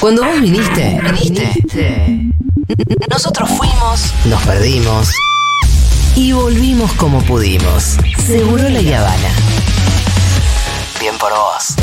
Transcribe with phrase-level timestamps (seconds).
[0.00, 2.32] Cuando vos viniste, viniste.
[3.10, 5.10] Nosotros fuimos, nos perdimos
[6.16, 7.98] y volvimos como pudimos.
[8.26, 9.28] Seguro la Habana.
[10.98, 11.74] Bien por vos.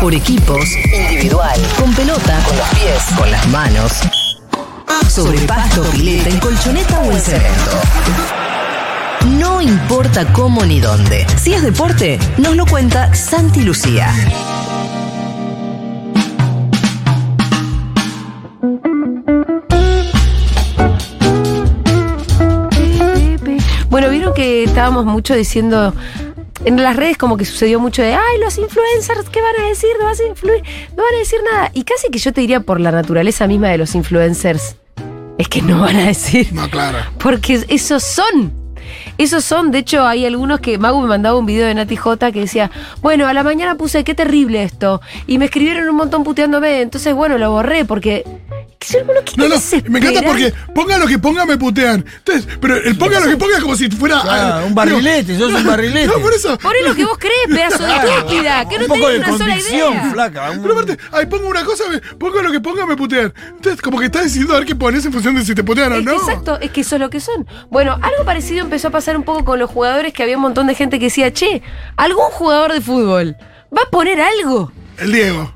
[0.00, 3.92] Por equipos, individual, con pelota, con los pies, con las manos,
[5.08, 7.80] sobre pasto, pileta, en colchoneta o en cemento.
[9.26, 11.26] No importa cómo ni dónde.
[11.36, 14.14] Si es deporte, nos lo cuenta Santi Lucía.
[24.38, 25.92] Que estábamos mucho diciendo
[26.64, 29.90] en las redes como que sucedió mucho de, ay, los influencers, ¿qué van a decir?
[29.98, 30.62] No vas a influir,
[30.96, 31.70] no van a decir nada.
[31.74, 34.76] Y casi que yo te diría por la naturaleza misma de los influencers,
[35.38, 36.52] es que no van a decir.
[36.52, 36.98] No, claro.
[37.18, 38.52] Porque esos son.
[39.18, 42.30] Esos son, de hecho, hay algunos que Magu me mandaba un video de Nati J
[42.30, 42.70] que decía,
[43.02, 45.00] bueno, a la mañana puse qué terrible esto.
[45.26, 46.80] Y me escribieron un montón puteándome.
[46.80, 48.24] Entonces, bueno, lo borré porque.
[48.90, 49.56] ¿Qué- bueno, ¿qué No, no,
[49.88, 52.04] me encanta porque ponga lo que ponga me putean.
[52.18, 54.20] Entonces, pero el ponga lo que ponga es como si fuera.
[54.24, 56.06] Ah, un barrilete, digo, sos un barrilete.
[56.06, 56.58] No, por eso.
[56.58, 59.38] Poné lo que vos crees, pedazo de estúpida, que no un poco tenés de una
[59.38, 60.10] sola idea.
[60.12, 60.50] flaca.
[60.50, 63.32] un- Pero aparte, ahí pongo una cosa, me- ponga lo que ponga me putean.
[63.48, 65.92] Entonces, como que estás decidiendo a ver qué pones en función de si te putean
[65.92, 66.12] o Es no.
[66.14, 67.46] Exacto, es que eso es lo que son.
[67.70, 70.66] Bueno, algo parecido empezó a pasar un poco con los jugadores que había un montón
[70.66, 71.62] de gente que decía, che,
[71.96, 73.36] algún jugador de fútbol
[73.76, 74.72] va a poner algo.
[75.00, 75.52] El Diego.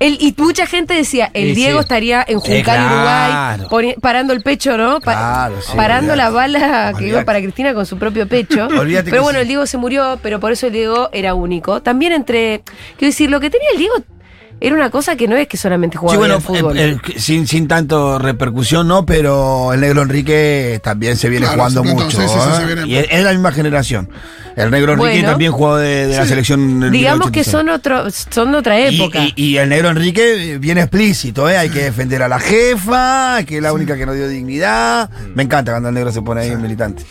[0.00, 1.82] El, y mucha gente decía, el Sí, Diego sí.
[1.84, 3.64] estaría en Juncal, Eh, claro.
[3.66, 5.00] Uruguay, poni- parando el pecho, ¿no?
[5.00, 6.30] Pa- Claro, sí, parando olvidate.
[6.30, 6.58] la bala
[6.92, 7.24] que iba Olvidate.
[7.24, 8.66] para Cristina con su propio pecho.
[8.78, 9.42] Olvídate pero bueno, sí.
[9.42, 11.80] el Diego se murió, pero por eso el Diego era único.
[11.80, 12.62] También entre,
[12.98, 13.94] quiero decir, lo que tenía el Diego
[14.60, 16.78] era una cosa que no es que solamente jugaba Sí, bueno, al fútbol.
[16.78, 21.58] eh, eh, sin, sin tanto repercusión, no, pero el negro Enrique también se viene Claro,
[21.70, 22.10] jugando mucho.
[22.10, 22.56] sí, sí, sí, ¿eh?
[22.56, 24.08] se viene- Y es, es la misma generación.
[24.56, 25.28] El negro Enrique Bueno.
[25.30, 26.78] también jugó de, de la selección.
[26.78, 27.50] del Digamos que 1986.
[27.50, 29.18] son otro, son de otra Y- época.
[29.24, 31.58] Y, y el negro Enrique viene explícito, ¿eh?
[31.58, 35.10] Hay que defender a la jefa, que es la única que nos dio dignidad.
[35.34, 37.02] Me encanta cuando el negro se pone ahí militante.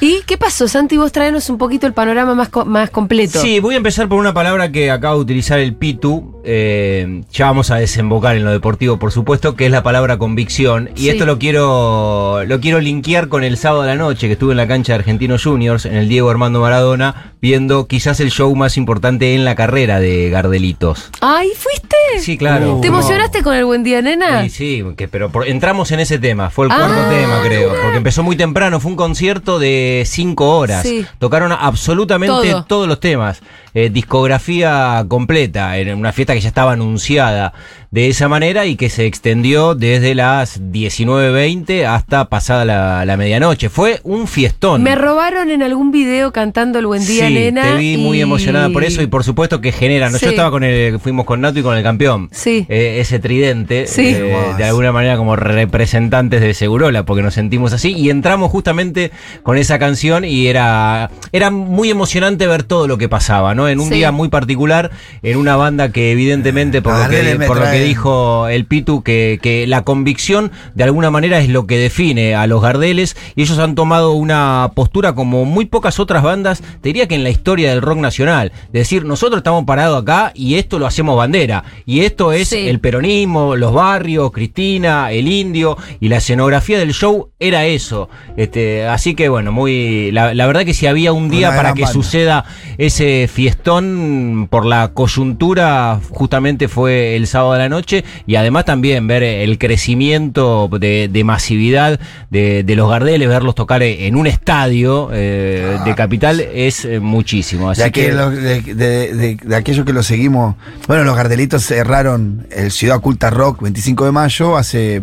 [0.00, 0.96] ¿Y qué pasó, Santi?
[0.96, 3.40] Vos traenos un poquito el panorama más, co- más completo.
[3.42, 6.37] Sí, voy a empezar por una palabra que acaba de utilizar el Pitu.
[6.50, 10.88] Eh, ya vamos a desembocar en lo deportivo, por supuesto, que es la palabra convicción.
[10.96, 11.08] Y Sí.
[11.10, 14.56] esto lo quiero, lo quiero linkear con el sábado de la noche, que estuve en
[14.56, 18.76] la cancha de Argentinos Juniors, en el Diego Armando Maradona, viendo quizás el show más
[18.78, 21.10] importante en la carrera de Gardelitos.
[21.20, 21.96] Ay, ¿fuiste?
[22.20, 22.78] Sí, claro.
[22.80, 24.42] ¿Te emocionaste con el buen día, nena?
[24.44, 27.70] Sí, sí, que, pero por- entramos en ese tema, fue el Ah, cuarto tema, creo,
[27.82, 31.04] porque empezó muy temprano, fue un concierto de cinco horas, Sí.
[31.18, 32.64] tocaron absolutamente Todo.
[32.64, 33.40] todos los temas,
[33.74, 37.52] eh, discografía completa, en una fiesta que ya estaba anunciada
[37.90, 43.68] de esa manera y que se extendió desde las 19.20 hasta pasada la, la medianoche,
[43.70, 44.82] fue un fiestón.
[44.82, 47.62] Me robaron en algún video cantando el buen día, sí, nena.
[47.62, 50.12] te vi muy emocionada por eso y por supuesto que generan.
[50.12, 50.24] Sí.
[50.26, 52.28] Yo estaba con el, fuimos con Nato y con el campeón.
[52.32, 52.66] Sí.
[52.68, 54.08] Eh, ese tridente, Sí.
[54.08, 59.10] eh, de alguna manera como representantes de Segurola, porque nos sentimos así y entramos justamente
[59.42, 63.68] con esa canción y era, era muy emocionante ver todo lo que pasaba, ¿no?
[63.68, 63.94] En un Sí.
[63.94, 64.90] día muy particular,
[65.22, 68.64] en una banda que evidentemente, por, lo Gardel que, me por lo que dijo el
[68.66, 73.16] Pitu, que, que la convicción de alguna manera es lo que define a los Gardeles
[73.36, 77.24] y ellos han tomado una postura como muy pocas otras bandas, te diría que en
[77.24, 81.16] la historia del rock nacional, de decir, nosotros estamos parados acá y esto lo hacemos
[81.16, 82.68] bandera, y esto es Sí.
[82.68, 88.08] el peronismo, los barrios, Cristina, el indio, y la escenografía del show era eso.
[88.36, 91.74] Este, así que bueno, muy la, la verdad que si había un día Una para
[91.74, 91.92] que banda.
[91.92, 92.44] suceda
[92.78, 99.06] ese fiestón por la coyuntura, justamente fue el sábado de la noche, y además también
[99.06, 101.98] ver el crecimiento de, de masividad
[102.30, 107.70] de, de los Gardeles, verlos tocar en un estadio eh, de capital es eh, muchísimo.
[107.70, 110.56] Así Ya que, de, de- de- de aquellos que lo seguimos,
[110.86, 115.02] bueno, los Gardelitos cerraron el Ciudad Culta Rock 25 de mayo, hace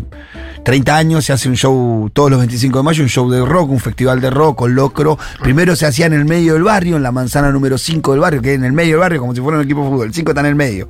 [0.63, 3.69] 30 años se hace un show todos los 25 de mayo, un show de rock,
[3.69, 5.17] un festival de rock con locro.
[5.43, 8.41] Primero se hacía en el medio del barrio, en la manzana número 5 del barrio,
[8.41, 10.13] que es en el medio del barrio, como si fuera un equipo de fútbol, el
[10.13, 10.89] 5 está en el medio.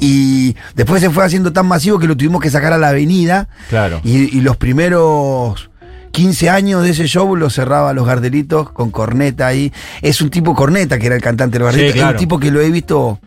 [0.00, 3.48] Y después se fue haciendo tan masivo que lo tuvimos que sacar a la avenida.
[3.68, 4.00] Claro.
[4.04, 5.70] Y, y los primeros
[6.12, 9.72] 15 años de ese show lo cerraba los Gardelitos con corneta ahí.
[10.02, 12.08] Es un tipo corneta que era el cantante de los Sí, Gardelitos.
[12.08, 13.20] Es un tipo que lo he visto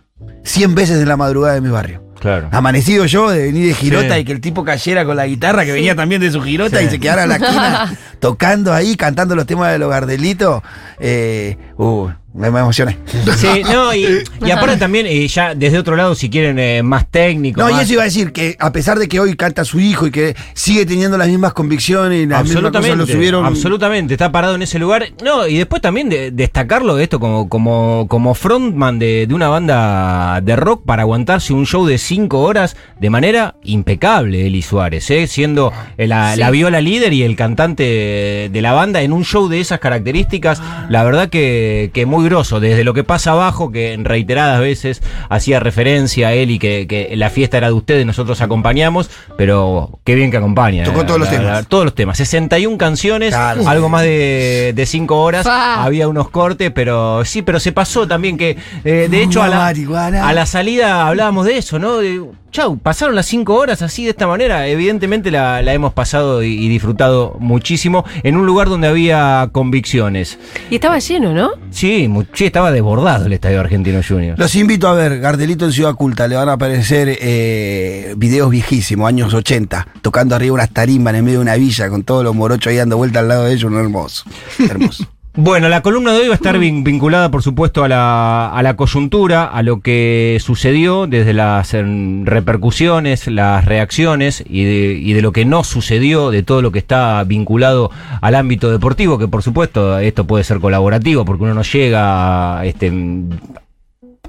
[0.44, 2.04] 100 veces en la madrugada de mi barrio.
[2.20, 2.50] claro.
[2.52, 4.22] Amanecido yo de venir de Girota Sí.
[4.22, 6.90] y que el tipo cayera con la guitarra, que venía también de su Girota y
[6.90, 10.62] se quedara en la esquina tocando ahí, cantando los temas de los Gardelitos.
[11.00, 12.98] Eh, uh, Me, me emocioné.
[13.38, 17.08] Sí, no, y, y aparte también, eh, ya desde otro lado, si quieren eh, más
[17.10, 17.62] técnico.
[17.62, 19.80] No, y más- eso iba a decir que a pesar de que hoy canta su
[19.80, 23.46] hijo y que sigue teniendo las mismas convicciones y las mismas cosas Absolutamente, lo subieron.
[23.46, 25.06] absolutamente, está parado en ese lugar.
[25.24, 29.48] No, y después también de- destacarlo de esto como, como, como frontman de, de una
[29.50, 35.10] banda de rock para aguantarse un show de cinco horas de manera impecable, Eli Suárez,
[35.12, 35.28] ¿eh?
[35.28, 39.60] siendo la, la viola líder y el cantante de la banda en un show de
[39.60, 44.06] esas características, la verdad que, que muy grosso, desde lo que pasa abajo, que en
[44.06, 48.42] reiteradas veces hacía referencia a él y que, que la fiesta era de ustedes, nosotros
[48.42, 50.84] acompañamos, pero qué bien que acompaña.
[50.84, 51.06] Tocó ¿eh?
[51.06, 51.68] todos los La- la- temas.
[51.68, 52.18] todos los temas.
[52.18, 53.68] 61 canciones, Claro.
[53.68, 55.44] algo más de 5 horas.
[55.44, 55.84] Fa.
[55.84, 59.68] Había unos cortes, pero sí, pero se pasó también que, eh, de hecho, a la,
[59.68, 61.98] a la salida hablábamos de eso, ¿no?
[61.98, 62.22] De,
[62.54, 64.68] chau, pasaron las 5 horas así de esta manera.
[64.68, 70.38] Evidentemente la, la hemos pasado y, y disfrutado muchísimo en un lugar donde había convicciones.
[70.70, 71.52] Y estaba lleno, ¿no?
[71.72, 74.38] Sí, sí, estaba desbordado el Estadio Argentino Junior.
[74.38, 76.28] Los invito a ver Gardelito en Ciudad Culta.
[76.28, 81.40] Le van a aparecer eh, videos viejísimos, años 80, tocando arriba unas tarimbas en medio
[81.40, 83.72] de una villa con todos los morochos ahí dando vuelta al lado de ellos.
[83.72, 84.24] Un hermoso.
[84.60, 85.06] Hermoso.
[85.36, 88.62] Bueno, la columna de hoy va a estar vin- vinculada, por supuesto, a la, a
[88.62, 95.14] la coyuntura, a lo que sucedió desde las em, repercusiones, las reacciones y de, y
[95.14, 97.90] de lo que no sucedió, de todo lo que está vinculado
[98.22, 102.66] al ámbito deportivo, que por supuesto esto puede ser colaborativo, porque uno no llega a,
[102.68, 102.92] este,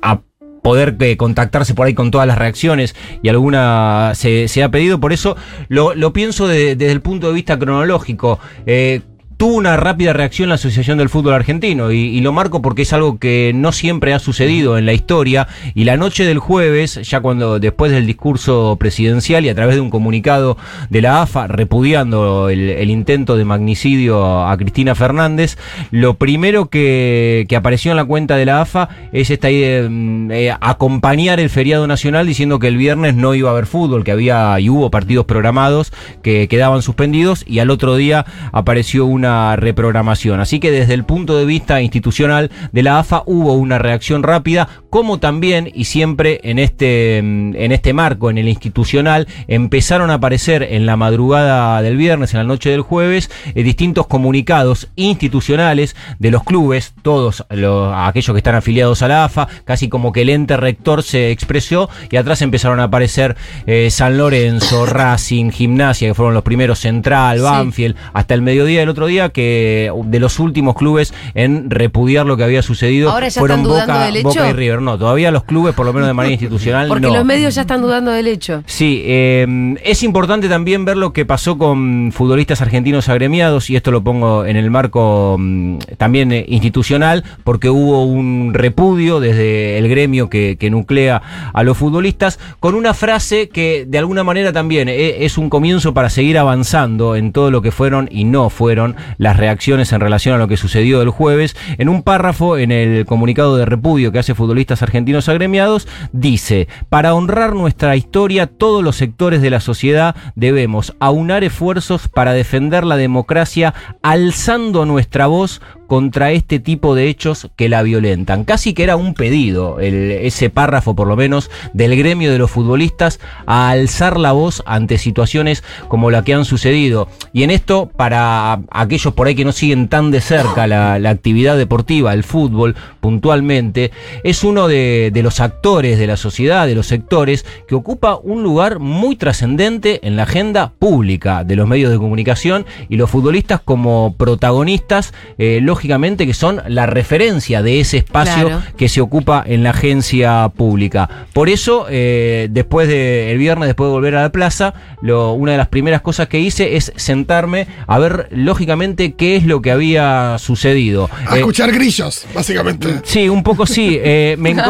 [0.00, 0.20] a
[0.62, 5.00] poder eh, contactarse por ahí con todas las reacciones y alguna se, se ha pedido.
[5.00, 5.36] Por eso
[5.68, 8.38] lo, lo pienso de- desde el punto de vista cronológico.
[8.64, 9.02] Eh,
[9.44, 13.18] Tuvo una rápida reacción la Asociación del Fútbol Argentino y, lo marco porque es algo
[13.18, 17.58] que no siempre ha sucedido en la historia y la noche del jueves, ya cuando
[17.58, 20.56] después del discurso presidencial y a través de un comunicado
[20.88, 25.58] de la AFA repudiando el, intento de magnicidio a Cristina Fernández,
[25.90, 29.88] lo primero que, que apareció en la cuenta de la AFA es esta idea de
[29.90, 34.04] mm, eh, acompañar el feriado nacional diciendo que el viernes no iba a haber fútbol,
[34.04, 35.92] que había y hubo partidos programados
[36.22, 40.40] que quedaban suspendidos y al otro día apareció una reprogramación.
[40.40, 44.68] Así que desde el punto de vista institucional de la AFA hubo una reacción rápida,
[44.94, 50.14] como también y siempre en este mm, en este marco, en el institucional, empezaron a
[50.14, 55.96] aparecer en la madrugada del viernes, en la noche del jueves, eh, distintos comunicados institucionales
[56.20, 60.22] de los clubes, todos los, aquellos que están afiliados a la AFA, casi como que
[60.22, 63.34] el ente rector se expresó y atrás empezaron a aparecer
[63.66, 67.42] eh, San Lorenzo, Racing, Gimnasia, que fueron los primeros, Central, Sí.
[67.42, 72.36] Banfield, hasta el mediodía del otro día, que de los últimos clubes en repudiar lo
[72.36, 74.56] que había sucedido Ahora ya fueron están dudando Boca, del Boca y hecho.
[74.56, 74.83] River.
[74.84, 77.14] No, todavía los clubes, por lo menos de manera institucional, Porque no.
[77.14, 78.62] los medios ya están dudando del hecho.
[78.66, 83.90] Sí, eh, es importante también ver lo que pasó con futbolistas argentinos agremiados, y esto
[83.90, 89.88] lo pongo en el marco mm, también eh, institucional, porque hubo un repudio desde el
[89.88, 91.22] gremio que, que nuclea
[91.52, 95.94] a los futbolistas, con una frase que de alguna manera también eh, es un comienzo
[95.94, 100.34] para seguir avanzando en todo lo que fueron y no fueron las reacciones en relación
[100.34, 101.56] a lo que sucedió el jueves.
[101.78, 107.14] En un párrafo en el comunicado de repudio que hace futbolistas argentinos agremiados, dice, para
[107.14, 112.96] honrar nuestra historia, todos los sectores de la sociedad debemos aunar esfuerzos para defender la
[112.96, 118.44] democracia, alzando nuestra voz contra este tipo de hechos que la violentan.
[118.44, 122.50] Casi que era un pedido, el- ese párrafo por lo menos, del gremio de los
[122.50, 127.08] futbolistas a alzar la voz ante situaciones como la que han sucedido.
[127.34, 131.10] Y en esto, para aquellos por ahí que no siguen tan de cerca la, la
[131.10, 133.90] actividad deportiva, el fútbol puntualmente,
[134.22, 138.42] es uno de, de los actores de la sociedad, de los sectores, que ocupa un
[138.42, 143.60] lugar muy trascendente en la agenda pública de los medios de comunicación y los futbolistas
[143.64, 148.62] como protagonistas, eh, lógicamente que son la referencia de ese espacio Claro.
[148.76, 151.08] que se ocupa en la agencia pública.
[151.32, 155.52] Por eso, eh, después de el viernes, después de volver a la plaza, lo- una
[155.52, 159.70] de las primeras cosas que hice es sentarme a ver, lógicamente, qué es lo que
[159.70, 161.08] había sucedido.
[161.26, 163.00] A Eh, escuchar grillos, básicamente.
[163.04, 163.98] Sí, un poco sí.
[164.06, 164.62] Eh, me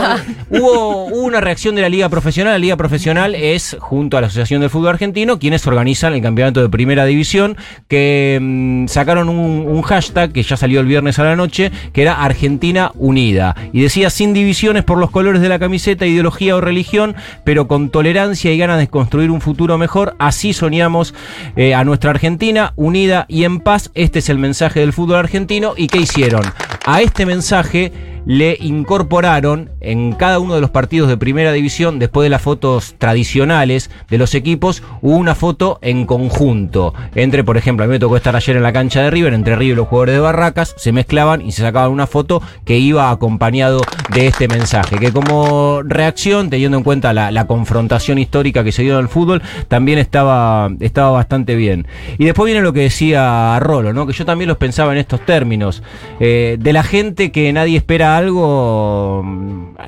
[0.61, 2.54] hubo, hubo una reacción de la Liga Profesional.
[2.54, 6.62] La Liga Profesional es, junto a la Asociación del Fútbol Argentino, quienes organizan el campeonato
[6.62, 7.57] de Primera División,
[7.88, 12.02] que mm, sacaron un, un hashtag que ya salió el viernes a la noche, que
[12.02, 13.57] era Argentina Unida.
[13.73, 17.90] Y decía, sin divisiones por los colores de la camiseta, ideología o religión, pero con
[17.90, 21.14] tolerancia y ganas de construir un futuro mejor, así soñamos
[21.57, 23.90] eh, a nuestra Argentina unida y en paz.
[23.95, 25.75] Este es el mensaje del fútbol argentino.
[25.76, 26.43] ¿Y qué hicieron?
[26.87, 27.93] A este mensaje
[28.26, 32.95] le incorporaron en cada uno de los partidos de primera división, después de las fotos
[32.99, 36.95] tradicionales de los equipos, una foto en conjunto.
[37.14, 39.57] Entre, por ejemplo, a mí me tocó estar ayer en la cancha de River, entre
[39.57, 43.11] River y los jugadores de Barracas, se mezclaban y se sacaban una foto que iba
[43.11, 43.81] acompañado
[44.12, 44.99] de este mensaje.
[44.99, 49.09] Que como reacción, teniendo en cuenta la, la confrontación histórica que se dio en el
[49.09, 51.87] fútbol, también estaba, estaba bastante bien.
[52.19, 54.07] Y después viene lo que decía Rolo, ¿no?
[54.07, 55.83] Que yo también los pensaba en estos términos.
[56.21, 59.23] Eh, de la gente que nadie espera algo,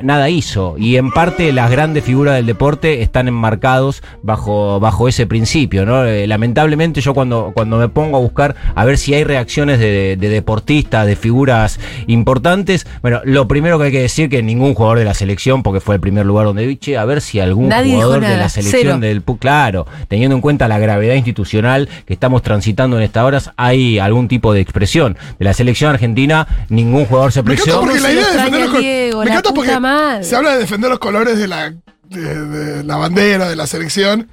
[0.02, 0.76] nada hizo.
[0.78, 6.05] Y en parte las grandes figuras del deporte están enmarcados bajo, bajo ese principio, ¿no?
[6.05, 10.16] Eh, lamentablemente yo cuando, cuando me pongo a buscar a ver si hay reacciones de,
[10.16, 15.00] de deportistas, de figuras importantes, bueno, lo primero que hay que decir que ningún jugador
[15.00, 17.69] de la selección, porque fue el primer lugar donde vi, che, a ver si algún
[17.69, 18.99] Nadie jugador de la selección cero.
[19.00, 23.50] del PU, claro, teniendo en cuenta la gravedad institucional que estamos transitando en estas horas,
[23.57, 25.16] hay algún tipo de expresión.
[25.40, 27.80] De la selección argentina, ningún jugador se Me encanta expresó.
[27.80, 30.25] porque la se idea lo de defender extraña los col- Diego, Me encanta porque madre.
[30.25, 31.75] se habla de defender los colores de la,
[32.09, 34.28] de, de la bandera, de la selección.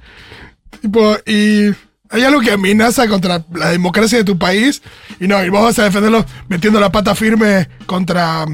[0.80, 1.70] Tipo, y
[2.10, 4.82] hay algo que amenaza contra la democracia de tu país.
[5.18, 8.44] Y no, y vos vas a defenderlo metiendo la pata firme contra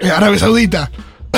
[0.00, 0.90] eh, Arabia Saudita.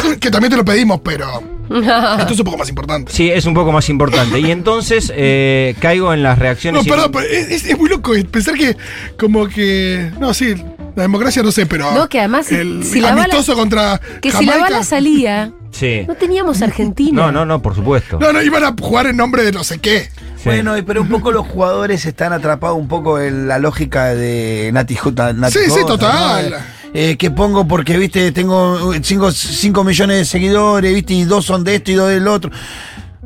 [0.20, 1.26] que también te lo pedimos, pero
[2.18, 3.12] esto es un poco más importante.
[3.12, 4.38] Sí, es un poco más importante.
[4.40, 6.82] Y entonces eh, caigo en las reacciones.
[6.82, 8.76] No, y- perdón, pero es, es- es muy loco pensar que,
[9.18, 10.10] como que.
[10.20, 10.54] No, sí,
[10.94, 11.92] la democracia no sé, pero.
[11.92, 14.00] No, que además, El si la amistoso bala- contra.
[14.20, 16.04] Que si la bala salía, Sí.
[16.08, 17.20] no teníamos Argentina.
[17.20, 18.18] No, no, no, por supuesto.
[18.18, 20.08] No, no, iban a jugar en nombre de no sé qué.
[20.36, 20.42] Sí.
[20.50, 24.94] Bueno, pero un poco los jugadores están atrapados un poco en la lógica de Nati
[24.94, 25.32] J.
[25.32, 26.50] Nati Sí, sí, total.
[26.50, 26.56] ¿no?
[26.96, 31.62] Eh, eh, que pongo porque, viste, tengo 5 millones de seguidores, viste, y dos son
[31.62, 32.50] de esto y dos del otro.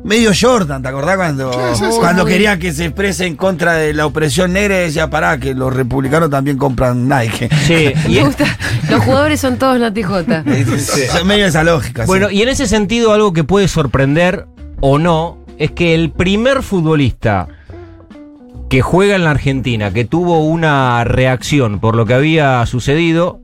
[0.03, 1.97] Medio Jordan, ¿te acordás cuando, Sí, sí, sí.
[1.99, 5.53] cuando quería que se exprese en contra de la opresión negra y decía, pará, que
[5.53, 7.49] los republicanos también compran Nike?
[7.67, 8.45] Sí, y Me gusta.
[8.89, 10.43] Los jugadores son todos Nati J.
[10.47, 12.03] Es medio esa lógica.
[12.03, 12.07] sí.
[12.07, 14.47] Bueno, y en ese sentido, algo que puede sorprender
[14.79, 17.47] o no es que el primer futbolista
[18.69, 23.39] que juega en la Argentina, que tuvo una reacción por lo que había sucedido,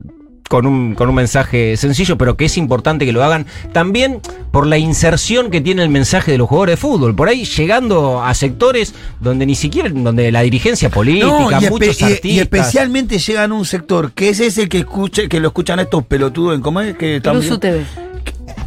[0.48, 4.66] con un, con un mensaje sencillo, pero que es importante que lo hagan, también por
[4.66, 8.34] la inserción que tiene el mensaje de los jugadores de fútbol, por ahí llegando a
[8.34, 12.24] sectores donde ni siquiera, donde la dirigencia política, No, y, muchos y- artistas...
[12.30, 16.04] y especialmente llegan a un sector que es ese que escucha, que lo escuchan estos
[16.06, 17.84] pelotudos en cómo es que Luzu TV.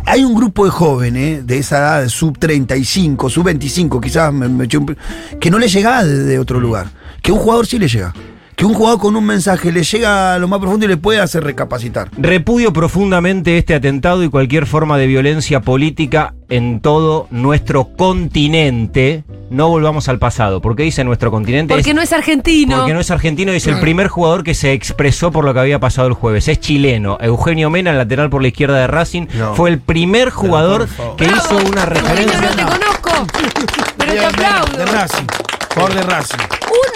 [0.05, 4.65] hay un grupo de jóvenes de esa edad, sub 35, sub 25, quizás me, me
[4.65, 4.97] eché un pe-
[5.39, 6.87] que no le llegaba de, de otro lugar.
[7.21, 8.13] Que un jugador sí le llega.
[8.61, 11.19] Que un jugador con un mensaje le llega a lo más profundo y le puede
[11.19, 12.09] hacer recapacitar.
[12.15, 19.23] Repudio profundamente este atentado y cualquier forma de violencia política en todo nuestro continente.
[19.49, 20.61] No volvamos al pasado.
[20.61, 21.73] ¿Por qué dice nuestro continente?
[21.73, 22.77] Porque Es- no es argentino.
[22.77, 25.59] porque no es argentino y es el primer jugador que se expresó por lo que
[25.61, 26.47] había pasado el jueves.
[26.47, 27.17] Es chileno.
[27.19, 29.55] Eugenio Mena, el lateral por la izquierda de Racing, No.
[29.55, 30.87] fue el primer jugador
[31.17, 32.41] que hizo una Eugenio, referencia.
[32.41, 33.27] no te conozco.
[33.33, 33.51] Pero
[33.97, 34.85] te Bien, De aplaudo.
[34.85, 35.25] Racing.
[35.73, 36.37] Jugador de Racing.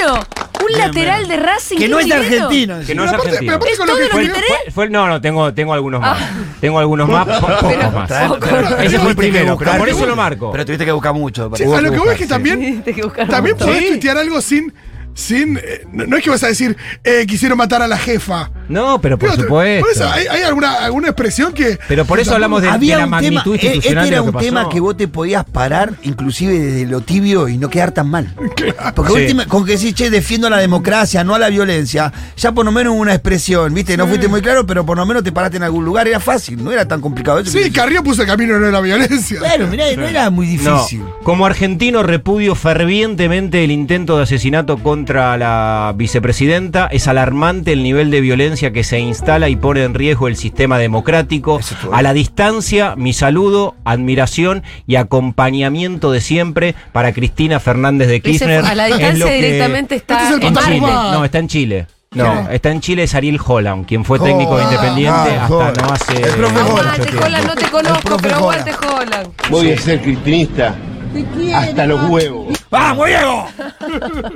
[0.02, 0.20] Uno.
[0.62, 1.30] Un Bien, lateral bien.
[1.40, 1.78] de Racing.
[1.78, 2.46] Que no es de chileno.
[2.46, 2.80] argentino.
[2.88, 3.54] Que no es argentino.
[3.54, 4.10] ¿Es lo todo que lo?
[4.36, 6.18] Fue- fue- no, no, tengo, tengo algunos más.
[6.22, 6.30] Ah.
[6.60, 8.12] Tengo algunos más, po- pocos Pero- más.
[8.28, 8.46] Poco.
[8.82, 10.52] Ese fue el primero, buscar, pero por eso lo marco.
[10.52, 11.52] Pero tuviste que buscar mucho.
[11.56, 12.30] Sí, a lo que voy es que sí.
[12.30, 12.84] también,
[13.30, 14.74] también podés tuitear algo sin.
[15.16, 18.52] Sin eh, no, no es que vas a decir, eh, quisieron matar a la jefa.
[18.70, 19.82] No, pero por Digo, supuesto.
[19.86, 21.80] Por eso, hay, hay alguna, alguna expresión que.
[21.88, 24.12] Pero por eso hablamos de, Había de la un tema, magnitud eh, este institucional era
[24.12, 24.46] de lo un que pasó.
[24.46, 28.34] tema que vos te podías parar, inclusive desde lo tibio, y no quedar tan mal.
[28.96, 29.22] Porque Sí.
[29.22, 32.72] última- con que decís, che, defiendo la democracia, no a la violencia, ya por lo
[32.72, 33.96] menos hubo una expresión, ¿viste?
[33.98, 36.64] No fuiste muy claro, pero por lo menos te paraste en algún lugar, era fácil,
[36.64, 37.40] no era tan complicado.
[37.40, 39.38] Eso Sí, Carrillo puso el camino no de la violencia.
[39.40, 41.04] Claro, mirá, no era muy No, difícil.
[41.24, 46.88] como argentino repudio fervientemente el intento de asesinato contra la vicepresidenta.
[46.88, 50.78] Es alarmante el nivel de violencia que se instala y pone en riesgo el sistema
[50.78, 51.60] democrático.
[51.92, 58.66] A la distancia, mi saludo, admiración y acompañamiento de siempre para Cristina Fernández de Kirchner.
[58.66, 60.80] a la Es distancia que- directamente está Este es el En Chile.
[60.82, 61.88] No, está en Chile.
[62.12, 62.56] No, ¿Qué?
[62.56, 65.94] está en Chile es Ariel Holland, quien fue técnico de Joda, Independiente ah, hasta no
[65.94, 66.14] hace.
[66.16, 66.80] El profe mucho Holland.
[66.88, 67.26] Aguante, tiempo.
[67.26, 69.28] Holland, no te conozco, pero aguante Holland.
[69.50, 70.76] Voy a ser cristinista
[71.54, 72.58] hasta los huevos.
[72.70, 73.48] ¡Vamos, Diego!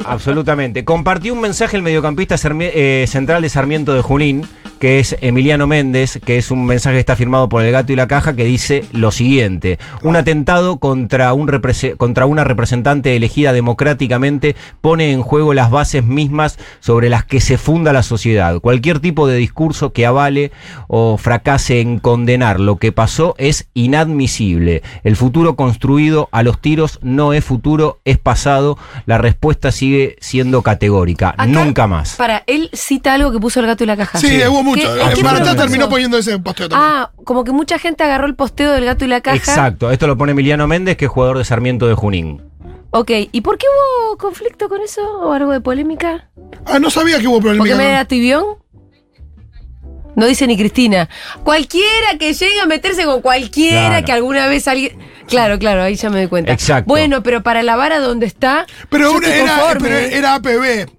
[0.06, 0.86] Absolutamente.
[0.86, 4.48] Compartió un mensaje el mediocampista eh, central de Sarmiento de Junín,
[4.80, 7.96] que es Emiliano Méndez, que es un mensaje que está firmado por el gato y
[7.96, 13.54] la caja, que dice lo siguiente: un atentado contra, un represe- contra una representante elegida
[13.54, 18.60] democráticamente pone en juego las bases mismas sobre las que se funda la sociedad.
[18.60, 20.52] Cualquier tipo de discurso que avale
[20.88, 24.82] o fracase en condenar lo que pasó es inadmisible.
[25.04, 28.78] El futuro construido a los tiros no es futuro, es pasado.
[29.06, 31.30] La respuesta sigue siendo categórica.
[31.30, 32.16] Acá- Nunca más.
[32.16, 34.18] Para, él cita algo que puso el gato y la caja.
[34.20, 34.88] Sí, hubo mucho.
[35.24, 35.56] pasó.
[35.56, 36.92] terminó poniendo ese posteo también.
[36.94, 39.38] Ah, como que mucha gente agarró el posteo del gato y la caja.
[39.38, 42.42] Exacto, esto lo pone Emiliano Méndez, que es jugador de Sarmiento de Junín.
[42.92, 46.30] Ok, ¿y por qué hubo conflicto con eso o algo de polémica?
[46.66, 47.76] Ah, no sabía que hubo ¿Porque polémica.
[47.76, 48.44] me con- era tibión?
[50.16, 51.08] No dice ni Cristina.
[51.44, 54.06] Cualquiera que llegue a meterse con cualquiera Claro.
[54.06, 54.98] que alguna vez alguien.
[55.28, 56.52] Claro, claro, ahí ya me doy cuenta.
[56.52, 56.88] Exacto.
[56.88, 58.66] Bueno, pero para la vara donde está.
[58.90, 60.90] Pero, yo una- estoy era, pero era APB.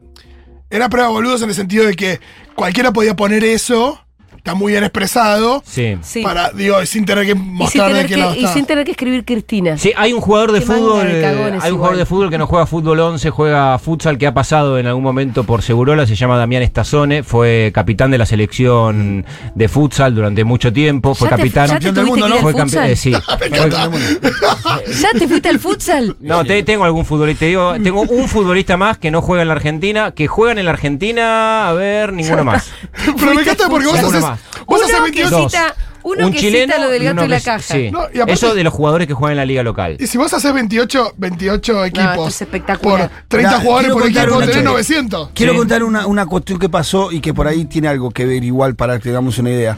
[0.70, 2.20] Era prueba boludos en el sentido de que
[2.54, 4.06] cualquiera podía poner eso,
[4.40, 5.99] está muy bien expresado, Sí.
[6.00, 6.23] Sí.
[6.23, 9.76] para, digo, sin tener que mostrar de qué y sin tener que escribir Cristina.
[9.76, 12.47] Sí, hay un jugador de fútbol, de eh, hay un jugador de fútbol que no
[12.47, 16.38] juega fútbol 11, juega futsal que ha pasado en algún momento por Segurola, se llama
[16.38, 21.78] Damián Estazone, fue capitán de la selección de futsal durante mucho tiempo, fue capitán ya
[21.78, 22.37] te Campeón del mundo, ¿no?
[22.38, 22.54] fue
[22.90, 23.12] eh, sí.
[25.02, 26.16] ¿Ya te fuiste al futsal?
[26.18, 29.54] No, te- tengo algún futbolista, digo, tengo un futbolista más que no juega en la
[29.54, 32.70] Argentina, que juegan en la Argentina, a ver, ninguno más.
[33.04, 34.40] Pero me encanta porque vos haces, más.
[34.66, 35.30] vos Uno haces que 28.
[35.30, 35.52] Dos.
[35.52, 37.59] cita, uno un que chileno cita lo del y gato uno y la que- caja.
[37.75, 37.90] sí.
[37.90, 39.97] No, y aparte- Eso de los jugadores que juegan en la liga local.
[39.99, 43.09] Y si vos haces 28, 28 esto equipos es espectacular.
[43.11, 44.62] por 30 Pará, jugadores por equipo, tenés chévere.
[44.62, 45.30] 900.
[45.35, 45.59] Quiero Sí.
[45.59, 48.75] contar una, una cuestión que pasó y que por ahí tiene algo que ver igual
[48.75, 49.76] para que tengamos una idea.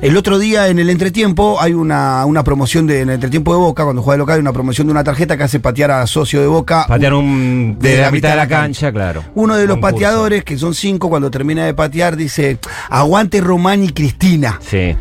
[0.00, 3.58] El otro día en el entretiempo hay una, una promoción de, en el entretiempo de
[3.60, 6.06] Boca, cuando juega de local, hay una promoción de una tarjeta que hace patear a
[6.06, 6.86] socio de Boca.
[6.88, 9.22] Patear un, de, la, mitad de la cancha, claro.
[9.34, 9.94] Uno de los Concurso.
[9.94, 14.58] pateadores, que son cinco, cuando termina de patear, dice, aguante Román y Cristina.
[14.62, 14.96] Sí.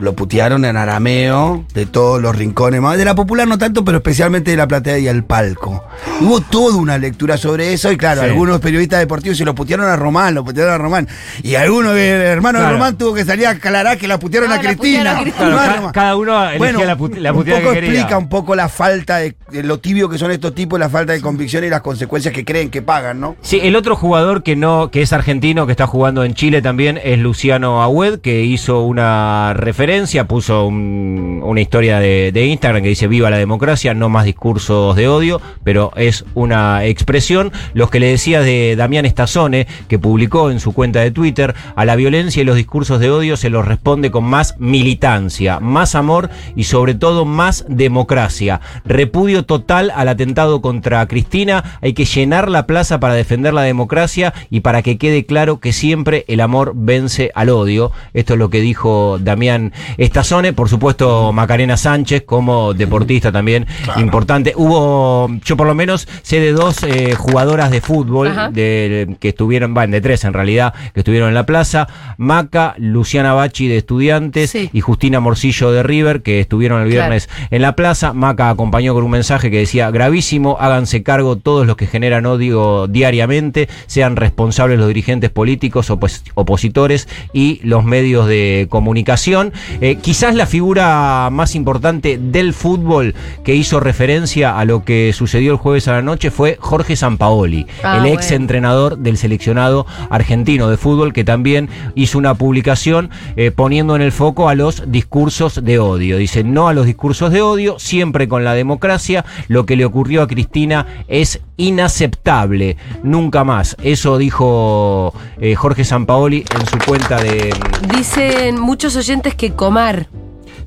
[0.00, 3.98] Lo putearon en arameo, de todos los rincones, más de la popular no tanto, pero
[3.98, 5.84] especialmente de la platea y el palco.
[6.20, 8.28] Hubo toda una lectura sobre eso, y claro, Sí.
[8.28, 11.06] algunos periodistas deportivos se lo putearon a Román, lo putearon a Román.
[11.42, 12.76] Y alguno, el hermano de Claro.
[12.78, 14.98] Román, tuvo que salir a aclarar que la putearon Ah, a la Cristina.
[15.00, 15.50] putearon a Cristina.
[15.50, 17.90] Claro, cada uno elegía Bueno, la, pute- la un puteada poco que quería.
[18.00, 21.12] explica un poco la falta de, de lo tibio que son estos tipos, la falta
[21.12, 23.36] de convicción y las consecuencias que creen que pagan, ¿no?
[23.42, 26.98] Sí, el otro jugador que no, que es argentino, que está jugando en Chile también,
[27.02, 29.89] es Luciano Agüed, que hizo una referencia,
[30.28, 35.08] puso un- una historia de, Instagram que dice viva la democracia, no más discursos de
[35.08, 37.52] odio, pero es una expresión.
[37.74, 41.84] Los que le decía de Damián Estazone, que publicó en su cuenta de Twitter, a
[41.84, 46.30] la violencia y los discursos de odio se los responde con más militancia, más amor
[46.54, 48.60] y sobre todo más democracia.
[48.84, 51.78] Repudio total al atentado contra Cristina.
[51.82, 55.72] Hay que llenar la plaza para defender la democracia y para que quede claro que
[55.72, 57.92] siempre el amor vence al odio.
[58.14, 60.52] Esto es lo que dijo Damián Estazone.
[60.52, 64.52] Por supuesto, Macarena Sánchez como deportista también importante.
[64.56, 69.74] Hubo, yo por lo menos sé de dos eh, jugadoras de fútbol de, que estuvieron,
[69.74, 71.88] van de tres en realidad, que estuvieron en la plaza.
[72.16, 74.70] Maca, Luciana Bachi de Estudiantes Sí.
[74.72, 78.12] y Justina Morcillo de River, que estuvieron el viernes en la plaza.
[78.12, 82.86] Maca acompañó con un mensaje que decía, gravísimo, háganse cargo todos los que generan odio
[82.86, 89.52] diariamente, sean responsables los dirigentes políticos, opos- opositores y los medios de comunicación.
[89.80, 95.52] Eh, quizás la figura más importante del fútbol que hizo referencia a lo que sucedió
[95.52, 98.42] el jueves a la noche fue Jorge Sampaoli, Ah, el ex bueno.
[98.42, 104.12] entrenador del seleccionado argentino de fútbol que también hizo una publicación eh, poniendo en el
[104.12, 106.16] foco a los discursos de odio.
[106.18, 109.24] Dice no a los discursos de odio, siempre con la democracia.
[109.48, 113.76] Lo que le ocurrió a Cristina es inaceptable, nunca más.
[113.82, 117.54] Eso dijo eh, Jorge Sampaoli en su cuenta de...
[117.96, 120.08] Dicen muchos oyentes que Comar.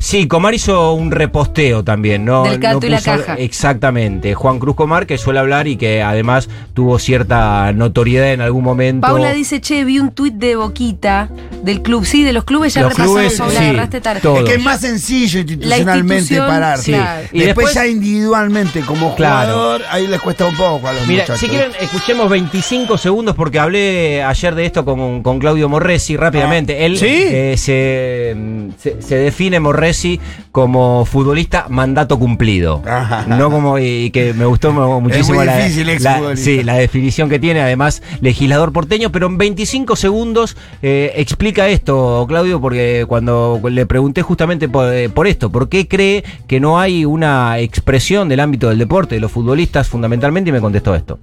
[0.04, 2.44] Sí, Comar hizo un reposteo también, ¿no?
[2.44, 3.36] Del no y la caja.
[3.36, 4.34] Exactamente.
[4.34, 9.08] Juan Cruz Comar, que suele hablar y que además tuvo cierta notoriedad en algún momento.
[9.08, 11.30] Paula dice, che, vi un tuit de Boquita,
[11.63, 12.04] del club.
[12.06, 14.20] Sí, de los clubes ya Los repasaron, clubes, Paula, sí, agarraste tarde.
[14.20, 14.39] todo.
[14.39, 16.78] Es que es más sencillo institucionalmente institución, parar.
[16.80, 16.92] sí.
[16.92, 17.22] Claro.
[17.32, 19.54] Y después, después- ya individualmente como Claro.
[19.54, 21.39] jugador, ahí les cuesta un poco a los Mira, muchachos.
[21.39, 26.86] si quieren, escuchemos 25 segundos porque hablé ayer de esto con, con Claudio Morresi rápidamente.
[26.86, 27.06] Él ¿Sí?
[27.10, 28.36] eh, se,
[28.78, 29.92] se, se define Morresi
[30.51, 32.82] como futbolista mandato cumplido.
[32.86, 33.25] Ajá.
[33.27, 36.43] No como, y que me gustó muchísimo muy la, difícil, ex la- futbolista.
[36.45, 42.25] sí, la definición que tiene, además, legislador porteño, pero en 25 segundos eh, explica esto,
[42.27, 46.79] Claudio, porque cuando le pregunté justamente por, eh, por esto, ¿por qué cree que no
[46.79, 50.49] hay una expresión del ámbito del deporte, de los futbolistas fundamentalmente?
[50.49, 51.19] Y me contestó esto.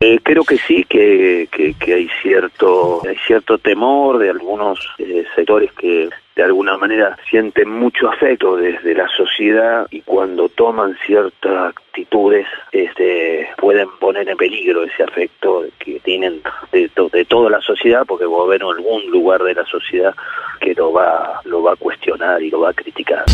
[0.00, 5.24] Eh, creo que sí, que, que, que hay cierto hay cierto temor de algunos eh,
[5.34, 11.68] sectores que de alguna manera sienten mucho afecto desde la sociedad y cuando toman ciertas
[11.76, 16.40] actitudes este, pueden poner en peligro ese afecto que tienen
[16.72, 20.12] de, to- de toda la sociedad porque va a haber algún lugar de la sociedad
[20.60, 23.24] que lo va lo va a cuestionar y lo va a criticar.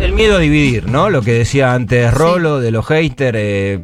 [0.00, 1.10] El miedo a dividir, ¿no?
[1.10, 3.36] Lo que decía antes Rolo, de los haters.
[3.40, 3.80] eh,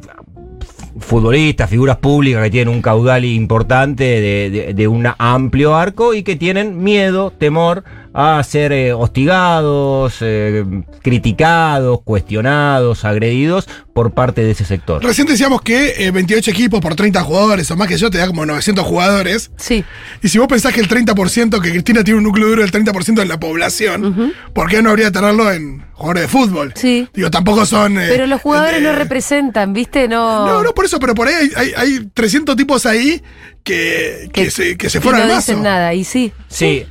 [1.01, 6.23] futbolistas, figuras públicas que tienen un caudal importante de, de- de un amplio arco y
[6.23, 7.83] que tienen miedo, temor
[8.17, 10.65] a ser eh, hostigados, eh,
[11.03, 15.03] criticados, cuestionados, agredidos por parte de ese sector.
[15.03, 18.27] Recién decíamos que eh, 28 equipos por 30 jugadores o más que yo te da
[18.29, 19.51] como 900 jugadores.
[19.57, 19.85] Sí.
[20.23, 23.15] Y si vos pensás que el 30%, que Cristina tiene un núcleo duro del 30%
[23.15, 26.73] de la población, ¿por qué no habría que tenerlo en jugadores de fútbol?
[26.77, 27.09] Sí.
[27.15, 27.99] Digo, tampoco son.
[27.99, 30.07] eh, Pero los jugadores eh, no representan, ¿viste?
[30.09, 30.47] No.
[30.47, 33.23] No, no por eso, pero por ahí hay, hay, hay 300 tipos ahí
[33.63, 36.33] que, que, se, que se y fueron no al dicen nada, y sí.
[36.49, 36.87] Sí.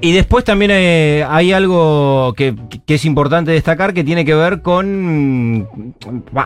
[0.00, 2.54] Y después también eh, hay algo que,
[2.84, 5.94] que es importante destacar que tiene que ver con,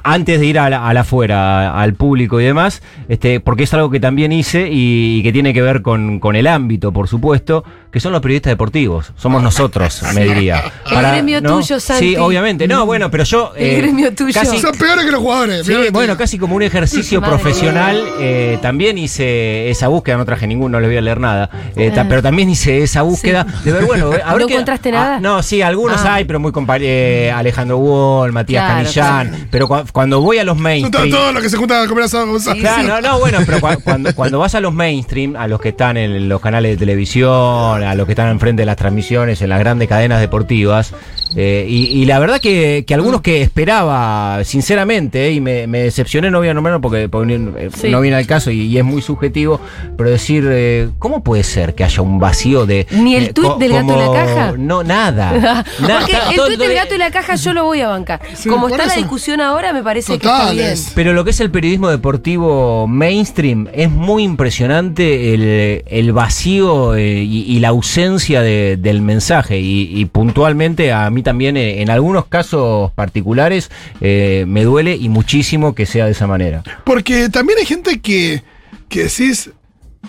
[0.04, 3.74] antes de ir a la, a la afuera, al público y demás, este, porque es
[3.74, 7.08] algo que también hice y, y que tiene que ver con, con el ámbito, por
[7.08, 9.12] supuesto, que son los periodistas deportivos.
[9.16, 10.62] Somos nosotros, me diría.
[10.90, 12.10] El gremio tuyo, Santi.
[12.10, 12.68] Sí, obviamente.
[12.68, 13.52] No, bueno, pero yo...
[13.56, 14.32] El eh, gremio tuyo.
[14.32, 15.66] casi- Son peores que los jugadores.
[15.66, 18.02] Sí, lo bueno, casi como un ejercicio Madre profesional.
[18.20, 21.50] eh, también hice esa búsqueda, no traje ninguno, no les voy a leer nada.
[21.76, 24.88] eh, ta- pero también hice esa búsqueda de ver, bueno, a ver ¿No qué- encontraste
[24.90, 25.20] ah, nada?
[25.20, 26.14] no, sí, algunos Ah.
[26.14, 29.28] hay, pero muy compa- eh, Alejandro Wall, Matías Claro, Canillán.
[29.30, 29.44] claro.
[29.50, 31.10] Pero cua- cuando voy a los mainstream.
[31.10, 32.26] todos todo los que se juntan a comer asado.
[32.60, 35.70] Claro, no, no, bueno, pero cua- cuando, cuando vas a los mainstream, a los que
[35.70, 39.48] están en los canales de televisión, a los que están enfrente de las transmisiones, en
[39.48, 40.92] las grandes cadenas deportivas,
[41.36, 45.78] eh, y, y la verdad que, que algunos que esperaba, sinceramente, eh, y me, me
[45.82, 47.88] decepcioné, no voy a nombrarlo porque, porque eh, Sí.
[47.88, 49.60] no viene al caso y, y es muy subjetivo,
[49.96, 52.86] pero decir, eh, ¿cómo puede ser que haya un vacío de...
[52.90, 54.54] ¿Ni el eh, tuit del gato y la como- caja?
[54.58, 55.32] No, nada.
[55.80, 58.20] Na- Porque el tuit del gato y la caja yo lo voy a bancar.
[58.34, 60.56] Sí, Como está la discusión ahora, me parece que está bien.
[60.56, 60.92] Totales.
[60.94, 67.22] Pero lo que es el periodismo deportivo mainstream es muy impresionante el, el vacío eh,
[67.22, 69.58] y, y la ausencia de- del mensaje.
[69.60, 75.08] Y, y puntualmente a mí también, eh, en algunos casos particulares, eh, me duele y
[75.08, 76.62] muchísimo que sea de esa manera.
[76.84, 78.42] Porque también hay gente que,
[78.88, 79.50] que decís,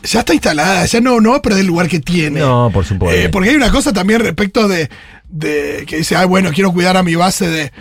[0.03, 2.39] ya está instalada, ya no, no va a perder el lugar que tiene.
[2.39, 3.19] No, por supuesto.
[3.19, 4.89] Eh, porque hay una cosa también respecto de,
[5.29, 7.71] de que dice, ah, bueno, quiero cuidar a mi base de.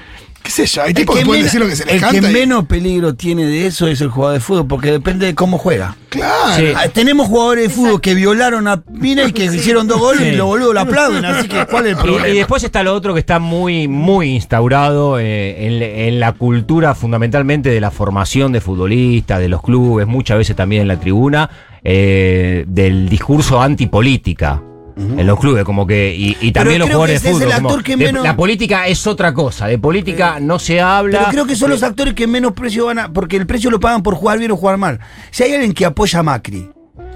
[0.42, 0.82] ¿Qué sé yo?
[0.82, 2.20] Hay tipos que, pueden menos- decir lo que se les el canta.
[2.20, 5.34] que y- menos peligro tiene de eso es el jugador de fútbol, porque depende de
[5.34, 5.96] cómo juega.
[6.08, 6.56] Claro.
[6.56, 6.72] Sí.
[6.74, 10.28] Ah, Tenemos jugadores de fútbol que violaron a Mina y que hicieron dos goles Sí.
[10.30, 12.28] y los boludos lo aplauden, así que ¿cuál es el problema?
[12.28, 16.32] Y, y después está lo otro que está muy, muy instaurado eh, en, en la
[16.32, 20.98] cultura fundamentalmente de la formación de futbolistas, de los clubes, muchas veces también en la
[20.98, 21.48] tribuna,
[21.84, 24.62] eh, del discurso antipolítica.
[24.96, 26.14] En los clubes, como que.
[26.14, 27.50] Y, y también los creo jugadores que de ese es fútbol.
[27.50, 29.66] el como actor que de- menos- La política es otra cosa.
[29.66, 31.18] De política no se habla.
[31.20, 33.12] Pero creo que son los actores que menos precio van a.
[33.12, 35.00] Porque el precio lo pagan por jugar bien o jugar mal.
[35.30, 36.68] Si hay alguien que apoya a Macri.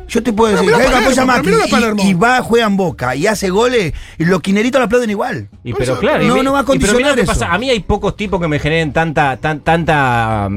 [0.07, 2.03] Yo te puedo No, decir, si alguien que apoya a Palermo, Macri Palermo.
[2.05, 5.49] y, y va, juega en boca y hace goles, y los quineritos lo aplauden igual.
[5.65, 7.33] Y pero claro, y no- no va a y pero condicionar lo que eso.
[7.33, 10.51] pasa, A mí hay pocos tipos que me generen tanta, tan, tanta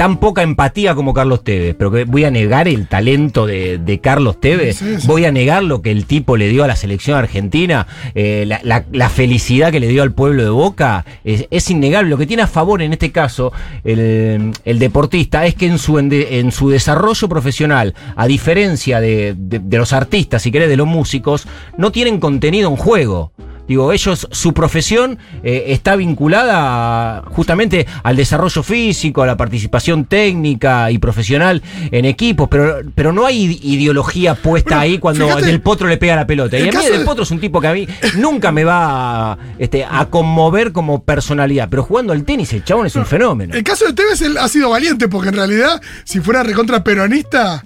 [0.00, 3.98] tan poca empatía como Carlos Tevez, pero que voy a negar el talento de, de
[4.00, 5.06] Carlos Tevez, Sí, sí.
[5.06, 8.60] voy a negar lo que el tipo le dio a la selección argentina, eh, la,
[8.62, 12.08] la- la felicidad que le dio al pueblo de Boca, es, es innegable.
[12.08, 13.52] Lo que tiene a favor en este caso
[13.84, 19.58] el, el deportista es que en su, en su desarrollo profesional, a diferencia de, de-
[19.58, 23.32] de los artistas, si querés, de los músicos, no tienen contenido en juego.
[23.70, 30.06] Digo, ellos, su profesión eh, está vinculada a- justamente al desarrollo físico, a la participación
[30.06, 35.24] técnica y profesional en equipos, pero, pero no hay ide- ideología puesta Bueno, ahí cuando
[35.28, 36.58] fíjate, Del Potro le pega la pelota.
[36.58, 37.86] Y el a mí Del de- Potro es un tipo que a mí
[38.18, 42.86] nunca me va a, este, a conmover como personalidad, pero jugando al tenis el chabón
[42.88, 43.54] es un fenómeno.
[43.54, 47.62] El caso de Tevez él ha sido valiente, porque en realidad, si fuera recontra peronista,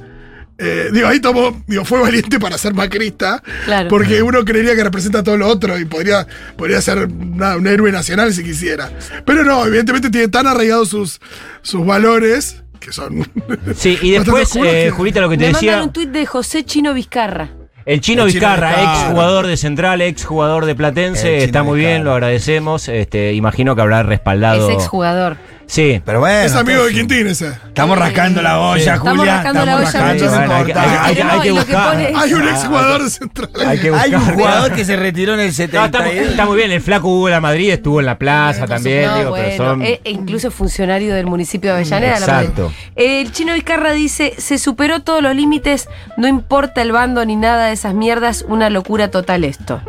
[0.58, 3.88] eh, digo, ahí tomó, digo, fue valiente para ser macrista, Claro.
[3.88, 7.90] porque uno creería que representa todo lo otro y podría, podría ser nada, un héroe
[7.90, 8.90] nacional si quisiera.
[9.24, 11.20] Pero no, evidentemente tiene tan arraigados sus,
[11.62, 13.28] sus valores, que son...
[13.76, 15.82] Sí, y después, eh, que- Julita, lo que te Me decía.
[15.82, 17.50] un tuit de José Chino Vizcarra.
[17.86, 19.00] El Chino El Chino Vizcarra, Vizcarra.
[19.02, 22.88] ex jugador de Central, ex jugador de Platense, está muy bien, lo agradecemos.
[22.88, 24.70] Este, imagino que habrá respaldado.
[24.70, 25.36] Es exjugador.
[25.66, 26.00] Sí.
[26.04, 26.40] Pero bueno.
[26.40, 27.48] es amigo de Quintín ese.
[27.48, 28.88] Estamos rascando la olla, Sí.
[28.90, 29.34] Estamos Julia.
[29.36, 30.82] rascando la olla, rascando, no Bueno, hay que- importa.
[30.82, 31.90] hay que- hay que No, y lo que buscar.
[31.92, 33.50] pone- Hay un Ah, ex jugador de Central.
[33.66, 34.34] Hay que Hay un buscar.
[34.34, 35.84] jugador que se retiró en el No, 70.
[35.86, 38.66] está, mu- está muy bien, el flaco Hugo de la Madrid estuvo en la plaza
[38.66, 39.82] también, No, digo, bueno, pero son.
[39.82, 42.20] e- e incluso funcionario del municipio de Avellaneda.
[42.20, 42.72] la Exacto.
[42.96, 47.66] El chino Vizcarra dice, se superó todos los límites, no importa el bando ni nada
[47.66, 49.80] de esas mierdas, una locura total esto.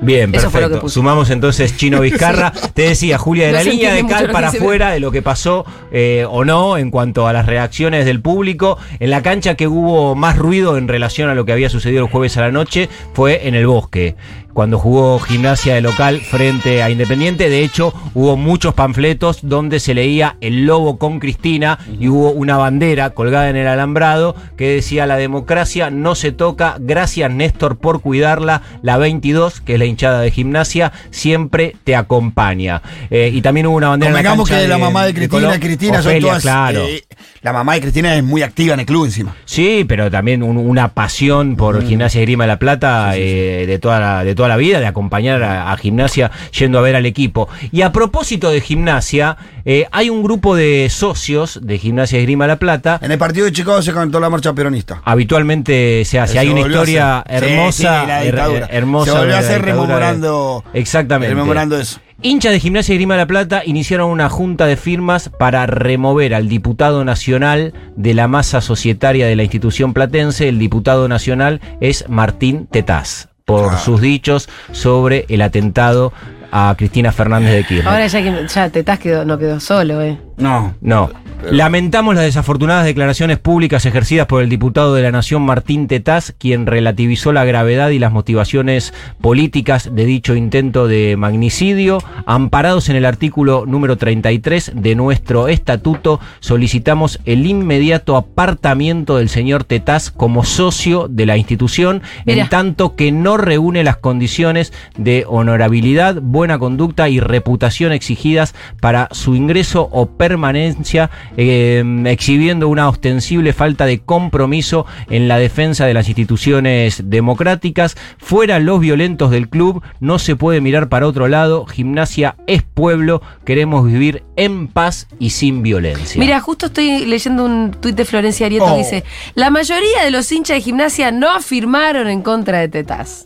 [0.00, 0.88] Bien, Eso perfecto.
[0.88, 2.52] Sumamos entonces Chino Vizcarra.
[2.74, 5.64] Te decía, Julia, de No la línea de cal para afuera de lo que pasó
[5.90, 8.78] eh, o no en cuanto a las reacciones del público.
[9.00, 12.10] En la cancha que hubo más ruido en relación a lo que había sucedido el
[12.10, 14.16] jueves a la noche fue en el bosque.
[14.56, 17.50] Cuando jugó gimnasia de local frente a Independiente.
[17.50, 22.56] De hecho, hubo muchos panfletos donde se leía el lobo con Cristina y hubo una
[22.56, 28.00] bandera colgada en el alambrado que decía la democracia no se toca, gracias Néstor por
[28.00, 32.80] cuidarla, la 22, que es la hinchada de gimnasia, siempre te acompaña.
[33.10, 35.60] Eh, y también hubo una bandera Convengamos que la mamá de Cristina, Colón.
[35.60, 36.42] Cristina son Ofelia, todas.
[36.42, 36.80] claro.
[36.86, 37.02] eh,
[37.42, 39.36] la mamá de Cristina es muy activa en el club encima.
[39.44, 44.00] Sí, pero también un- una pasión por Gimnasia Grima de la Plata eh, de, toda
[44.00, 47.48] la, de toda la vida, de acompañar a, a Gimnasia yendo a ver al equipo.
[47.72, 52.48] Y a propósito de Gimnasia, eh, hay un grupo de socios de Gimnasia Grima de
[52.48, 52.98] la Plata.
[53.02, 55.02] En el partido de Chicago se cantó la marcha peronista.
[55.04, 56.38] Habitualmente se hace.
[56.38, 57.24] Hay una historia.
[57.28, 58.04] Sí, hermosa.
[58.04, 58.66] sí, her- dictadura.
[58.70, 60.64] hermosa Se volvió a hacer rememorando.
[60.72, 61.34] Exactamente.
[61.34, 62.00] Rememorando eso.
[62.22, 66.34] Hinchas de Gimnasia y Grima de la Plata iniciaron una junta de firmas para remover
[66.34, 70.48] al diputado nacional de la masa societaria de la institución platense.
[70.48, 73.78] El diputado nacional es Martín Tetaz, por Ah.
[73.78, 76.12] sus dichos sobre el atentado
[76.50, 77.88] a Cristina Fernández de Kirchner.
[77.88, 80.18] Ahora ya que ya Tetaz quedó, no quedó solo, ¿eh?
[80.36, 80.74] No.
[80.80, 81.10] No.
[81.50, 86.66] Lamentamos las desafortunadas declaraciones públicas ejercidas por el diputado de la Nación Martín Tetaz, quien
[86.66, 91.98] relativizó la gravedad y las motivaciones políticas de dicho intento de magnicidio.
[92.24, 99.62] Amparados en el artículo número 33 de nuestro estatuto, solicitamos el inmediato apartamiento del señor
[99.62, 102.42] Tetaz como socio de la institución, Mira.
[102.42, 109.08] en tanto que no reúne las condiciones de honorabilidad, buena conducta y reputación exigidas para
[109.12, 115.94] su ingreso o permanencia, eh, exhibiendo una ostensible falta de compromiso en la defensa de
[115.94, 117.96] las instituciones democráticas.
[118.18, 121.64] Fuera los violentos del club, no se puede mirar para otro lado.
[121.66, 126.18] Gimnasia es pueblo, queremos vivir en paz y sin violencia.
[126.18, 128.72] Mira, justo estoy leyendo un tuit de Florencia Arieto Oh.
[128.72, 133.24] que dice: La mayoría de los hinchas de gimnasia no firmaron en contra de Tetaz.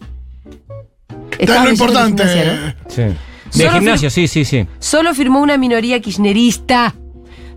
[1.39, 2.25] Es lo importante.
[2.25, 2.91] Gimnasia, ¿no?
[2.95, 3.03] Sí.
[3.55, 4.67] De Solo gimnasia, sí, sí, sí.
[4.79, 6.95] Solo firmó una minoría kirchnerista.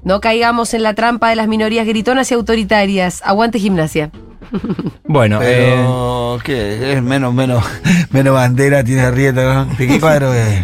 [0.04, 3.22] No caigamos en la trampa de las minorías gritonas y autoritarias.
[3.24, 4.12] Aguante gimnasia.
[5.06, 5.86] Bueno, eh,
[6.44, 6.94] ¿qué?
[6.94, 7.64] Es menos, menos,
[8.12, 9.66] menos bandera, tiene rieta, ¿no?
[9.66, 10.62] ¿De qué cuadro es?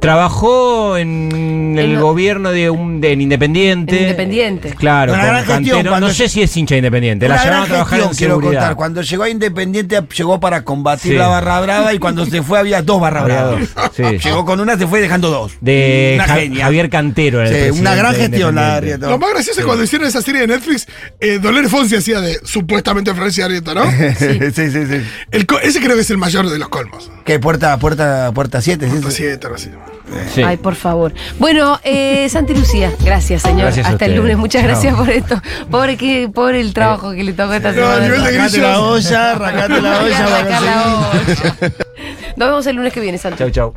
[0.00, 3.96] Trabajó en el En- gobierno de un de en Independiente.
[3.96, 4.70] En Independiente.
[4.76, 7.26] Claro, Una gran gestión, No sé si es hincha de Independiente.
[7.28, 8.60] La Una llevaron a gran trabajar gestión, en quiero seguridad.
[8.60, 8.76] contar.
[8.76, 11.18] Cuando llegó a Independiente, llegó para combatir Sí.
[11.18, 13.64] la barra brava y cuando se fue había dos barra bravas.
[13.94, 14.02] sí.
[14.24, 15.52] Llegó con una, se fue dejando dos.
[15.60, 16.64] De Una Ja- genia.
[16.64, 17.40] Javier Cantero.
[17.40, 18.76] era el Sí, presidente una gran gestión la.
[18.76, 19.08] Arrieta.
[19.08, 20.86] Lo más gracioso es cuando hicieron esa serie de Netflix,
[21.20, 23.82] eh, Doler Fonsi hacía de supuestamente Florencia Arieta, ¿no?
[24.18, 25.02] sí, sí, sí.
[25.32, 27.10] El ese creo que es el mayor de los colmos.
[27.24, 27.38] ¿Qué?
[27.40, 28.92] Puerta, puerta, puerta 7, sí.
[28.92, 29.70] Puerta sí.
[30.34, 30.42] Sí.
[30.42, 31.12] Ay, por favor.
[31.38, 33.62] Bueno, eh, Santi Lucía, gracias, señor.
[33.62, 34.36] Gracias Hasta el lunes.
[34.36, 34.70] Muchas Chao.
[34.70, 35.40] gracias por esto.
[35.70, 38.04] Pobre que, pobre el trabajo que le tocó esta No, a semana.
[38.04, 41.56] nivel de Arrancate la olla, arrancate la olla.
[42.36, 43.38] Nos vemos el lunes que viene, Santi.
[43.38, 43.74] Chau, chau.